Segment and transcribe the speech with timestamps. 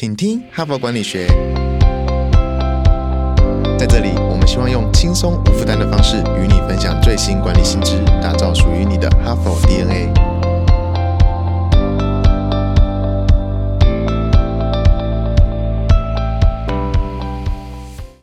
[0.00, 1.26] 请听哈佛管理学。
[3.76, 10.12] 在这里，我们希望用轻松无负担的方式与你分享最新管理新知，打造属于你的哈佛 DNA。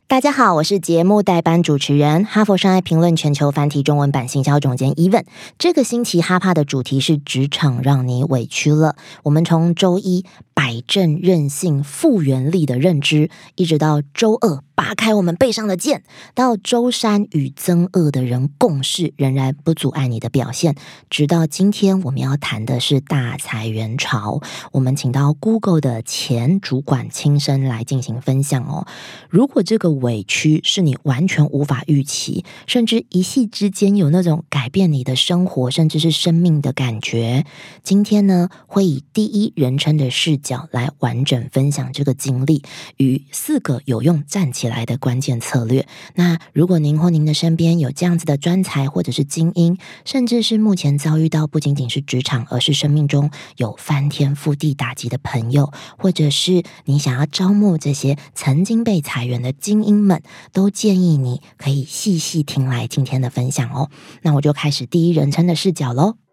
[0.07, 5.25] 大家好，我是节目代班主持人，哈佛商业评论全球繁体中文版行销总监 Even。
[5.57, 8.95] 这个星期哈帕的主题是职场让你委屈了。
[9.23, 10.23] 我们从周一
[10.55, 14.63] 摆正韧性、复原力的认知，一直到周二。
[14.75, 20.75] 拔开我们背上的剑，到周三与憎恶的人共事，仍然不阻碍你的表现。
[21.09, 24.41] 直到今天，我们要谈的是大裁员潮。
[24.73, 28.85] 我们请到 Google 的前主管亲身来进行分享哦。
[29.29, 37.45] 如果这个委屈是你完全无法预期，甚至一夕之间有那种改变你的生活，甚至是生命的感觉，
[37.81, 42.61] 今天呢，会以第一人称的视角来完整分享这个经历
[42.97, 44.65] 与四个有用站起。
[44.65, 45.87] 来的关键策略。
[46.15, 63.89] 那如果您或您的身边有这样子的专才，或者是精英，甚至是目前遭遇到不仅仅是职场，而是生命中有翻天覆地打击的朋友，或者是你想要招募这些曾经被裁员的精英们，都建议你可以细细听来今天的分享哦。
[64.23, 66.24] 那我就开始第一人称的视角喽。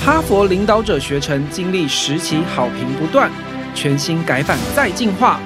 [0.00, 3.30] 哈佛领导者学程经历十期好评不断，
[3.74, 5.40] 全新改版再进化。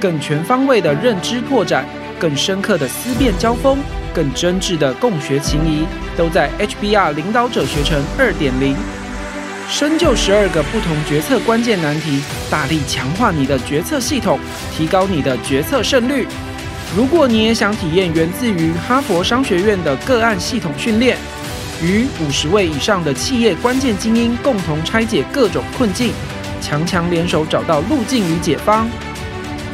[0.00, 1.86] 更全方位的认知拓展，
[2.18, 3.78] 更深刻的思辨交锋，
[4.12, 5.86] 更真挚的共学情谊，
[6.18, 8.76] 都在 HBR 领导者学程二点零。
[9.70, 14.38] 深究十二个不同决策关键难题，大力强化你的决策系统，
[14.76, 16.26] 提高你的决策胜率。
[16.94, 21.16] 如果你也想体验源自于哈佛商学院的个案系统训练，
[21.84, 26.14] 与五十位以上的企业关键精英共同拆解各种困境，
[26.58, 28.88] 强强联手找到路径与解方。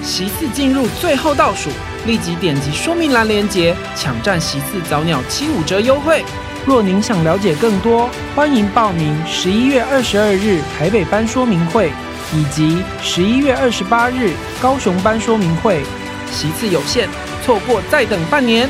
[0.03, 1.71] 席次进入最后倒数，
[2.07, 6.25] 立即点击说明栏链接，抢占席次早鸟七五折优惠。
[6.67, 11.93] 若您想了解更多，欢迎报名十一月二十二日台北班说明会，
[12.35, 15.81] 以及十一月二十八日高雄班说明会。
[16.33, 17.09] 席次有限，
[17.45, 18.69] 错过再等半年。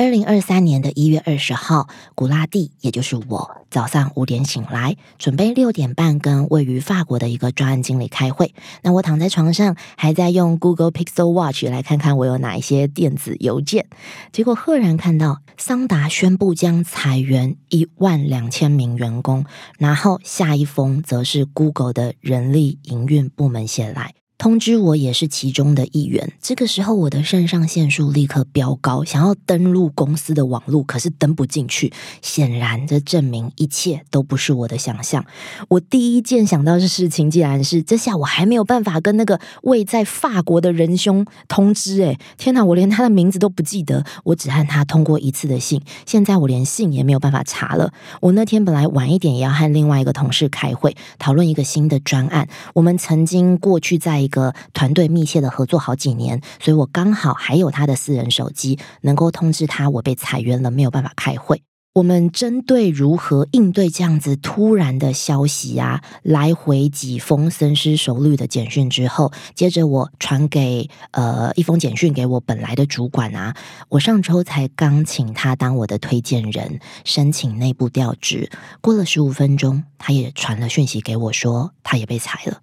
[0.00, 8.54] 二零二三年的一月二十号，古拉蒂，也就是我，早上五点醒来，准备六点半跟位于法国的一个专案经理开会。
[8.80, 13.88] 那我躺在床上，还在用 Google Pixel Watch 来看看我有哪一些电子邮件。
[14.32, 19.44] 结果赫然看到桑达宣布将裁员一万两千名员工，
[19.76, 24.14] 然后下一封则是 Google 的人力营运部门写来。
[24.40, 26.32] 通知我也是其中的一员。
[26.40, 31.92] 这个时候，我的肾上腺素立刻飙高，想要登录公司的网络，可是登不进去。
[32.22, 35.22] 显然，这证明一切都不是我的想象。
[35.68, 42.00] 我第一件想到的事情，竟然是这下我还没有办法跟那个位在法国的仁兄通知。
[42.00, 45.82] 诶，天哪，我连他的名字都不记得，我只和他通过一次的信。
[46.06, 47.92] 现在我连信也没有办法查了。
[48.22, 52.48] 我那天本来晚一点也要和另外一个同事开会，讨论一个新的专案。
[52.72, 54.29] 我们曾经过去在。
[54.30, 61.62] 个团队密切的合作好几年，所以我刚好还有他的私人手机，能够通知他我被裁员了，没有办法开会。
[61.92, 73.56] 我们针对如何应对这样子突然的消息啊，来回几封深思熟虑的简讯之后，接着我传给呃一封简讯给我本来的主管啊，
[73.88, 78.48] 我上周才刚请他当我的推荐人，申请内部调职。
[78.80, 82.60] 过了十五分钟，他也传了讯息给我说，他也被裁了。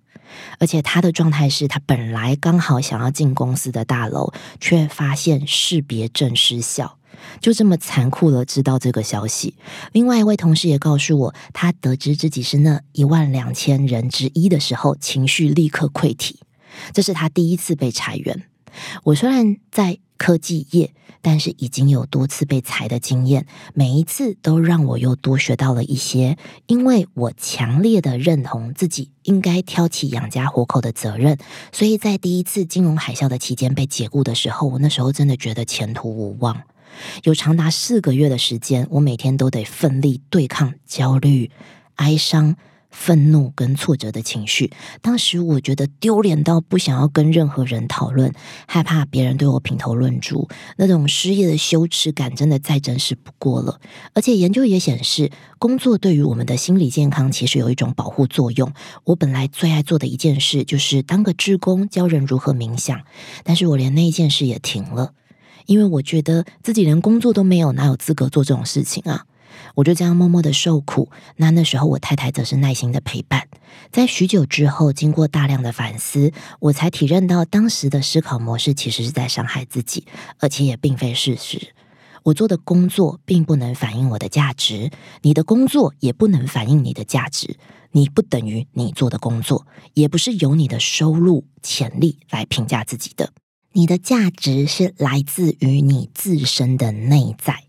[0.60, 6.98] 而且他的状态是他本来刚好想要进公司的大楼，却发现识别证失效，
[7.40, 9.56] 就这么残酷了知道这个消息。
[9.92, 16.40] 另外一位同事也告诉我，他得知自己是那一万两千人之一的时候，情绪立刻溃体。
[16.94, 18.44] 这是他第一次被裁员。
[19.04, 20.00] 我虽然在。
[20.20, 26.38] 科技业，但是已经有多次被裁的经验，每一次都让我又多学到了一些。
[26.68, 31.38] 因为我强烈的认同自己应该挑起养家活口的责任，
[31.72, 36.64] 所以在第一次金融海啸的期间被解雇的时候，我那时候真的觉得前途无望。
[37.24, 41.52] 有长达四个月的时间，我每天都得奋力对抗焦虑、
[41.96, 42.56] 哀伤。
[42.90, 48.34] 愤怒跟挫折的情绪，当时我觉得丢脸到不想要跟任何人讨论，
[48.68, 50.48] 害怕别人对我评头论足，
[50.78, 53.80] 那种失业的羞耻感真的再真实不过了。
[54.14, 58.72] 而且研究也显示，工作对于我们的心理健康其实有一种保护作用。
[59.04, 63.02] 我本来最爱做的一件事就是当个志工，教人如何冥想，
[63.44, 65.14] 但是我连那一件事也停了，
[65.66, 69.26] 因为我觉得自己连工作都没有，哪有资格做这种事情啊？
[69.76, 71.10] 我就这样默默的受苦。
[71.38, 73.48] 那那时候我太太则是耐心的陪伴。
[73.92, 80.06] 在许久之后，经过大量的反思，我才体认到当时的思考模式其实是在伤害自己，
[80.40, 81.74] 而且也并非事实。
[82.24, 87.58] 我做的工作并不能反映我的价值，你的工作也不能反映你的价值。
[87.92, 93.32] 你不等于你做的工作，也不是由你的收入潜力来评价自己的。
[93.72, 97.64] 你的价值是来自于你自身的内在。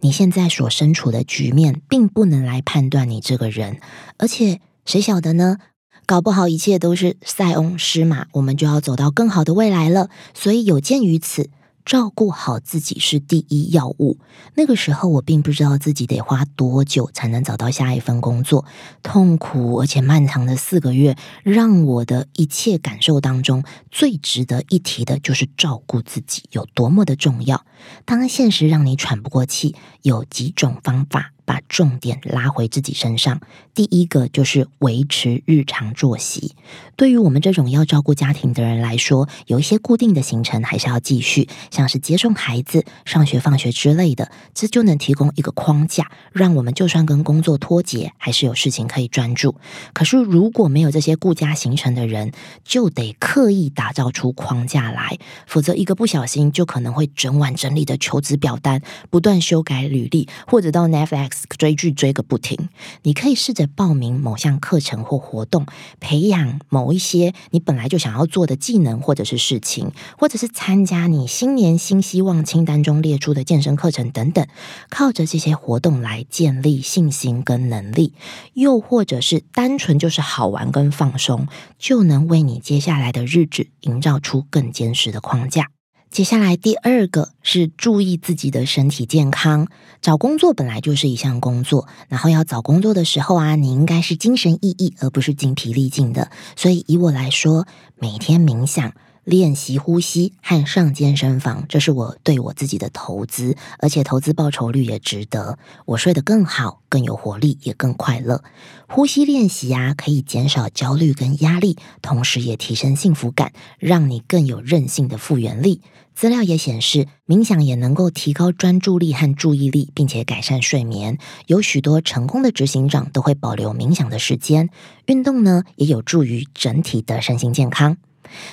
[0.00, 3.78] 你现在所身处的局面，并不能来判断你这个人，
[4.18, 5.58] 而且谁晓得呢？
[6.06, 10.08] 搞不好一切都是塞翁失马，我们就要走到更好的未来了。
[10.34, 11.50] 所以有鉴于此。
[11.84, 14.18] 照顾好自己是第一要务。
[14.54, 18.64] 那个时候，我并不知道自己得花多久才能找到下一份工作。
[19.02, 27.64] 痛苦而且漫长的四个月，让我的一切感受当中最值得一提的就是照顾自己有多么的重要。
[28.04, 31.32] 当现实让你喘不过气，有几种方法。
[31.50, 33.40] 把重点拉回自己身上。
[33.74, 36.54] 第一个就是维持日常作息。
[36.94, 49.56] 对于我们这种要照顾家庭的人来说，有一些固定的行程还是要继续，像是接送孩子、上学放学之类的，这就能提供一个框架，让我们就算跟工作脱节，还是有事情可以专注。
[49.92, 52.30] 可是如果没有这些顾家行程的人，
[52.62, 55.18] 就得刻意打造出框架来，
[55.48, 58.80] 否则一个不小心就可能会整晚整理的求职表单，
[59.10, 61.39] 不断修改履历，或者到 Netflix。
[61.48, 62.68] 追剧追个不停，
[63.02, 65.66] 你可以试着报名某项课程或活动，
[65.98, 74.46] 培养某一些你本来就想要做的技能或者是事情，或者是参加你新年新希望清单中列出的健身课程等等。
[74.88, 78.14] 靠着这些活动来建立信心跟能力，
[78.54, 81.46] 又或者是单纯就是好玩跟放松，
[81.78, 85.68] 就能为你接下来的日子营造出更坚实的框架。
[86.10, 89.68] 接下来第二个是注意自己的身体健康。
[90.02, 96.32] 找工作本来就是一项工作，然后要找工作的时候啊，你应该是精神奕奕，而不是精疲力尽的。
[96.56, 98.92] 所以以我来说，每天冥想。
[99.24, 105.58] 练习呼吸和上健身房，这是我对我自己的投资，而且投资报酬率也值得。
[105.84, 108.42] 我睡得更好，更有活力，也更快乐。
[108.88, 115.82] 呼吸练习啊，可以减少焦虑跟压力，同时也提升幸福感，让你更有韧性的复原力。
[116.12, 121.18] 资料也显示，冥想也能够提高专注力和注意力，并且改善睡眠。
[121.46, 124.68] 有许多成功的执行长都会保留冥想的时间。
[125.06, 127.96] 运动呢，也有助于整体的身心健康。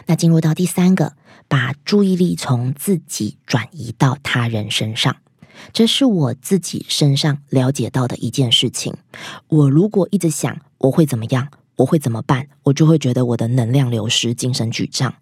[0.05, 1.13] 那进入到第三个，
[1.47, 5.17] 把注意力从自己转移到他人身上，
[5.73, 8.95] 这是我自己身上了解到的一件事情。
[9.47, 11.49] 我如果一直想我会怎么样？
[11.77, 12.47] 我会怎么办？
[12.63, 15.13] 我就会觉得我的能量流失、精神沮丧。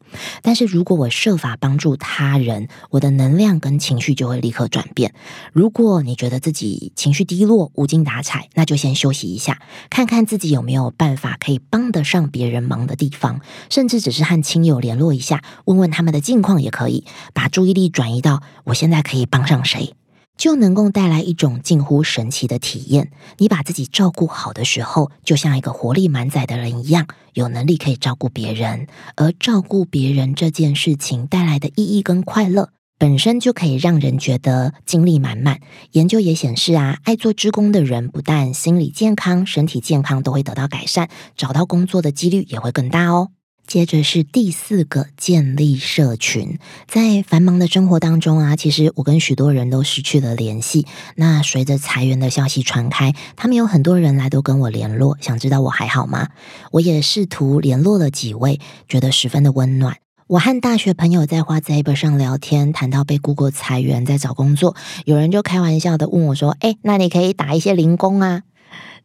[0.41, 5.13] 但是如果我设法帮助他人，我的能量跟情绪就会立刻转变。
[5.53, 17.05] 如果你觉得自己情绪低落、无精打采，那就先休息一下，看看自己有没有办法可以帮得上别人忙的地方，甚至只是和亲友联络一下，问问他们的近况也可以。
[17.33, 19.93] 把注意力转移到我现在可以帮上谁。
[20.37, 23.11] 就能够带来一种近乎神奇的体验。
[23.37, 28.87] 你把自己照顾好的时候，就像一个活力满载的人一样，有能力可以照顾别人。
[29.15, 35.59] 而照顾别人这件事情带来的意义跟快乐，本身就可以让人觉得精力满满。
[35.91, 43.31] 研究也显示啊，爱做职工的人，不但心理健康、身体健康都会得到改善，找到工作的几率也会更大哦。
[43.67, 46.59] 接着是第四个，建立社群。
[46.87, 50.85] 在繁忙的生活当中啊，其实我跟许多人都失去了联系。
[51.15, 56.29] 那随着裁员的消息传开，他们有很多人来都跟我联络，想知道我还好吗？
[56.71, 59.97] 我也试图联络了几位，觉得十分的温暖。
[60.27, 68.43] 我和大学朋友在花 z a b 上聊天，谈到被 Google 裁员，在找工作，有人就开玩笑的问我说：“哎，那你可以打一些零工啊？”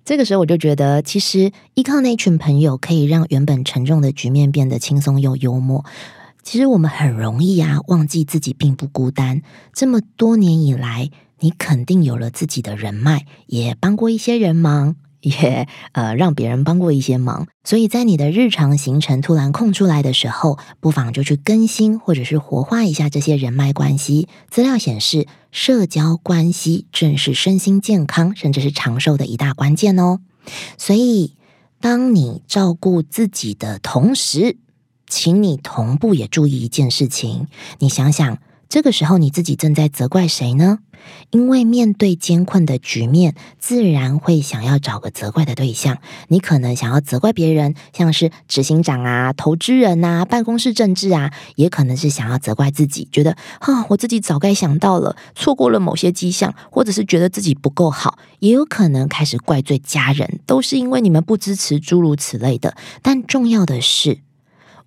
[0.05, 5.85] 这个时候我就觉得，其实依靠那群朋友，可以让原本沉重的局面变得轻松又幽默。
[6.43, 9.43] 其实我们很容易啊，忘记自己并不孤单。
[9.73, 14.97] 这么多年以来，你肯定有了自己的人脉，也帮过一些人忙。
[15.21, 24.29] 也呃，让别人帮过一些忙，所以在你的日常行程突然空出来的时候，不妨就去更新或者是活化一下这些人脉关系。
[24.49, 30.21] 资料显示，社交关系正是身心健康甚至是长寿的一大关键哦。
[30.79, 31.35] 所以，
[31.81, 34.57] 当你照顾自己的同时，
[35.07, 37.49] 请你同步也注意一件事情。
[37.81, 38.39] 你想想，
[38.71, 40.79] 这个时候你自己正在责怪谁呢？
[41.31, 45.99] 因为面对艰困的局面，自然会想要找个责怪的对象。
[46.29, 62.77] 你可能想要责怪别人，像是执行长啊、投资人啊、办公室政治啊，也可能是想要责怪自己，觉得啊，我自己早该想到了，错过了某些迹象，或者是觉得自己不够好，也有可能开始怪罪家人，都是因为你们不支持，诸如此类的。
[63.03, 64.21] 但重要的是，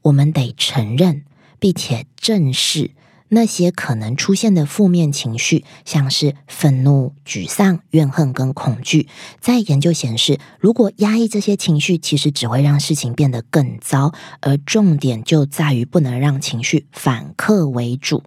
[0.04, 1.24] 我们得承认，
[1.60, 2.92] 并且正视。
[3.34, 9.08] 那些可能出现的负面情绪，像是愤怒、沮丧、怨恨跟恐惧，
[9.42, 14.14] 在研究显示，如果压抑这些情绪，其实只会让事情变得更糟。
[14.40, 18.24] 而重点就在于不能让情绪反客为主。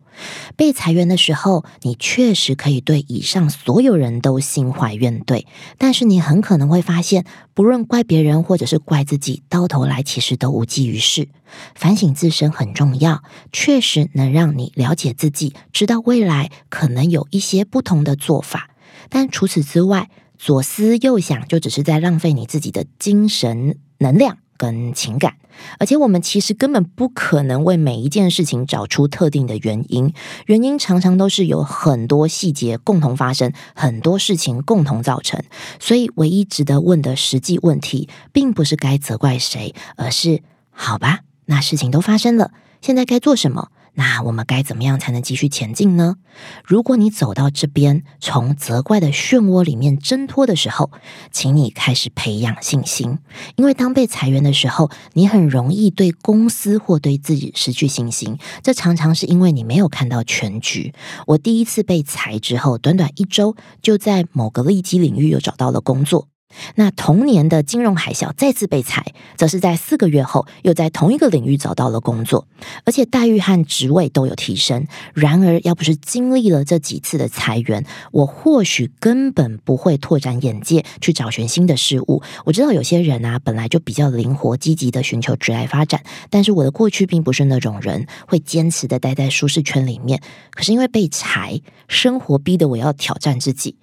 [0.56, 5.46] 被裁员的时候，你确实可以对以上所有人都心怀怨怼，
[5.78, 11.28] 但是你很可能会发现，不论怪别人或者是怪自己，到头来其实都无济于事。
[11.74, 18.70] 反省自身很重要，确实能让你了解自己，知道未来可能有一些不同的做法。
[19.08, 24.38] 但除此之外，左思右想就只是在浪费你自己的精神能量。
[24.56, 25.34] 跟情感，
[25.78, 30.12] 而且我们其实根本不可能为每一件事情找出特定的原因，
[30.46, 35.42] 原因常常都是有很多细节共同发生，很多事情共同造成。
[35.78, 43.70] 所以，唯一值得问的实际问题，并不是该责怪谁，而是好吧，那事情都发生了，现在该做什么？
[43.98, 46.16] 那我们该怎么样才能继续前进呢？
[46.62, 50.90] 如果你走到这边，从责怪的漩涡里面挣脱的时候，
[51.32, 53.18] 请你开始培养信心。
[53.56, 58.38] 因为当被裁员的时候，你很容易对公司或对自己失去信心。
[58.62, 60.92] 这常常是因为你没有看到全局。
[61.26, 66.28] 我第一次被裁之后，短短一周就在某个利基领域又找到了工作。
[66.76, 72.46] 那同年的金融海啸再次被裁，则是在四个月后又在同一个领域找到了工作，
[72.84, 74.86] 而且待遇和职位都有提升。
[75.14, 82.22] 然而，要不是经历了这几次的裁员，我或许根本不会拓展眼界去找寻新的事物。
[82.44, 90.20] 我知道有些人啊，本来就比较灵活、积极的寻求职业发展，但是我的过去并不是那种人，会坚持的待在舒适圈里面。
[90.50, 93.76] 可是因为被裁，生活逼得我要挑战自己。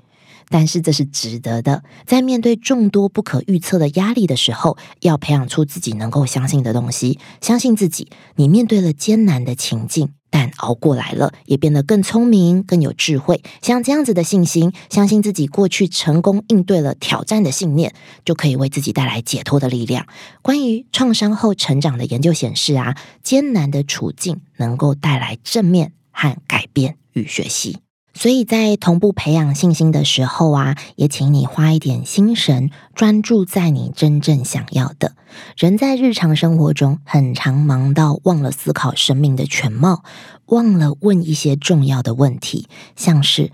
[0.49, 8.09] 但是这是值得的，在面对众多不可预测的压力的时候，要培养出自己能够相信的东西，相信自己。
[8.35, 13.41] 你面对了艰难的情境，但熬过来了，也变得更聪明、更有智慧。
[13.61, 17.93] 像这样子的信心，相信自己过去成功应对了挑战的信念，
[18.25, 20.07] 就可以为自己带来解脱的力量。
[20.41, 27.82] 关于创伤后成长的研究显示啊，艰难的处境能够带来正面和改变与学习。
[28.13, 35.15] 所以在同步培养信心的时候啊，也请你花一点心神，专注在你真正想要的。
[35.57, 40.03] 人在日常生活中很常忙到忘了思考生命的全貌，
[40.45, 43.51] 忘了问一些重要的问题，像是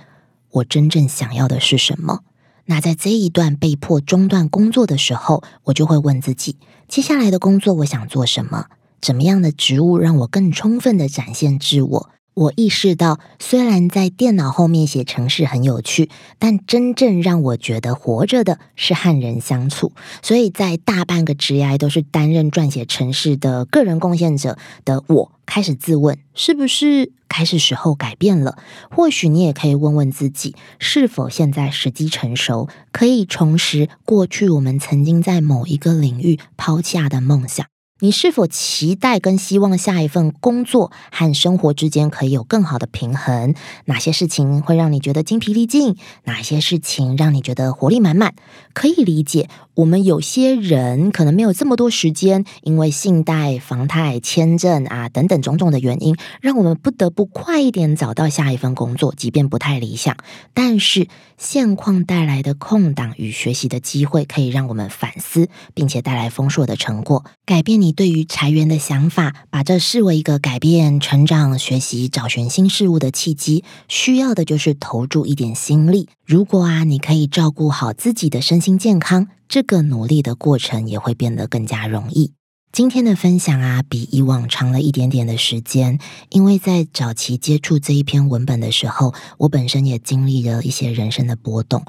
[0.52, 2.20] 我真正想要的是什么？
[2.66, 8.66] 那在这一段被迫中断工作的时候，我就会问自己：接下来的工作我想做什么？
[9.02, 12.10] 怎么样的职务让我更充分的展现自我？
[12.40, 19.92] 我意识到，虽然在电脑后面写程式很有趣，但真正让我觉得活着的是和人相处。
[20.22, 28.58] 所以在大半个职涯都是担任撰写程式的个人贡献者的我，开始自问：是不是开始时候改变了？
[28.90, 37.66] 或许你也可以问问自己，是否现在时机成熟，可以重拾过去我们曾经在某一个领域抛下的梦想。
[38.02, 43.54] 你是否期待跟希望下一份工作和生活之间可以有更好的平衡？
[43.86, 45.98] 哪些事情会让你觉得精疲力尽？
[46.24, 48.36] 哪些事情让你觉得活力满满？
[48.74, 60.16] 可以理解，我们有些人可能没有这么多时间，因为信贷、房贷、签证啊等等种种的原因，让我们不得不快一点找到下一份工作，即便不太理想。
[60.54, 67.89] 但是现况带来的空档与学习的机会，可以让我们反思，并且带来丰硕的成果，改变你。
[67.92, 76.08] 对于裁员的想法，把这视为一个改变、成长、学习、找寻新事物的契机，需要的就是投注一点心力。
[76.26, 82.34] 如果啊，你可以照顾好自己的身心健康，这个努力的过程也会变得更加容易。
[82.72, 85.98] 今天的分享啊，比以往长了一点点的时间，
[86.30, 91.84] 因为在早期接触这一篇文本的时候，我本身也经历了一些人生的波动。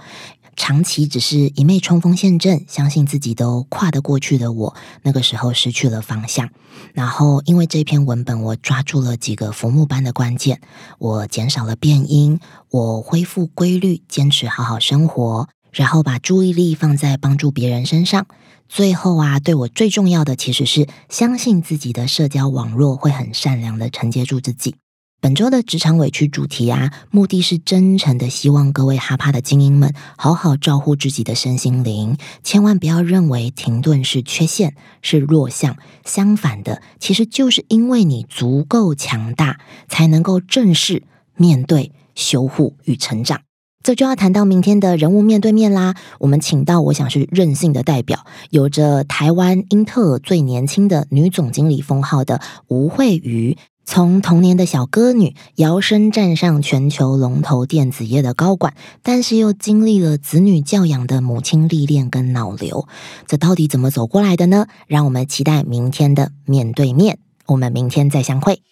[0.56, 6.50] 长期只是一昧冲锋陷阵，相信自己都跨得过去的我，那个时候失去了方向。
[6.92, 10.60] 然后因为这篇文本，我抓住了几个浮木般的关键，
[10.98, 12.40] 我减少了变音，
[12.70, 18.26] 我恢复规律，坚持好好生活，然后把注意力放在帮助别人身上。
[18.68, 24.76] 最后啊，对我最重要的其实是相信自己的社交网络会很善良的承接住自己。
[25.22, 35.76] 本周的职场委屈主题啊，目的是真诚的希望各位哈帕的精英们好好照顾自己的身心灵，千万不要认为停顿是缺陷，是弱项。
[36.06, 41.02] 相反的，其实就是因为你足够强大，才能够正视、
[41.36, 43.42] 面对、修护与成长。
[43.82, 45.94] 这就要谈到明天的人物面对面啦。
[46.18, 62.86] 我们请到，我想是任性的代表，有着台湾英特尔最年轻的女总经理封号的吴慧瑜，从童年的小歌女摇身站上全球龙头电子业的高管，但是又经历了子女教养的母亲历练跟脑瘤，
[63.26, 64.66] 这到底怎么走过来的呢？
[64.86, 67.18] 让我们期待明天的面对面。
[67.46, 68.62] 我们明天再相会。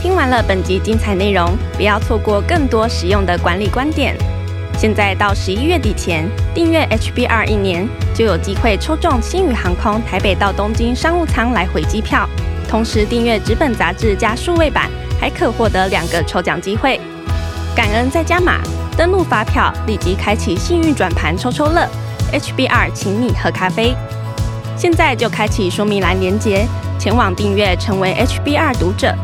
[0.00, 4.16] 听完了本集精彩内容，不要错过更多实用的管理观点。
[4.78, 12.26] 现在到十一月底前订阅 HBR 一年，就有机会抽中新宇航空台北到东京商务舱来回机票。
[12.72, 14.88] 同时订阅纸本杂志加数位版，
[15.20, 16.98] 还可获得两个抽奖机会。
[17.76, 18.62] 感恩再加码，
[18.96, 21.86] 登录发票立即开启幸运转盘抽抽乐。
[22.32, 23.94] HBR 请你喝咖啡，
[24.74, 26.66] 现在就开启说明栏连接，
[26.98, 29.14] 前往订阅成为 HBR 读者。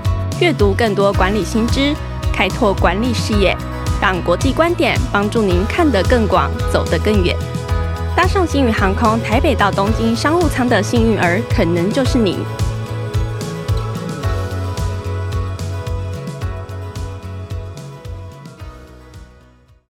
[0.42, 1.94] 阅读更多管理新知，
[2.30, 3.56] 开拓管理视野，
[3.98, 7.34] 让国际观点帮助您看得更广，走得更远。
[8.14, 12.40] 搭上星宇航空台北到东京商务舱的幸运儿，可能就是你。